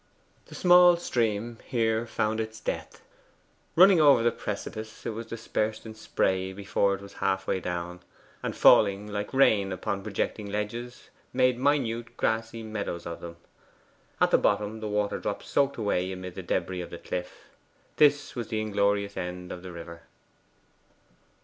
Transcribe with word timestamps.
The 0.47 0.55
small 0.55 0.97
stream 0.97 1.59
here 1.63 2.07
found 2.07 2.39
its 2.39 2.59
death. 2.59 3.03
Running 3.75 4.01
over 4.01 4.23
the 4.23 4.31
precipice 4.31 5.05
it 5.05 5.11
was 5.11 5.27
dispersed 5.27 5.85
in 5.85 5.93
spray 5.93 6.53
before 6.53 6.95
it 6.95 7.01
was 7.03 7.13
half 7.21 7.45
way 7.45 7.59
down, 7.59 7.99
and 8.41 8.55
falling 8.55 9.05
like 9.05 9.31
rain 9.31 9.71
upon 9.71 10.01
projecting 10.01 10.49
ledges, 10.51 11.11
made 11.33 11.59
minute 11.59 12.17
grassy 12.17 12.63
meadows 12.63 13.05
of 13.05 13.21
them. 13.21 13.35
At 14.19 14.31
the 14.31 14.39
bottom 14.39 14.79
the 14.79 14.87
water 14.89 15.19
drops 15.19 15.47
soaked 15.49 15.77
away 15.77 16.11
amid 16.11 16.33
the 16.33 16.41
debris 16.41 16.81
of 16.81 16.89
the 16.89 16.97
cliff. 16.97 17.51
This 17.97 18.35
was 18.35 18.47
the 18.47 18.59
inglorious 18.59 19.15
end 19.15 19.51
of 19.51 19.61
the 19.61 19.71
river. 19.71 20.01